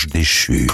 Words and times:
l'ange 0.00 0.06
déchu. 0.06 0.66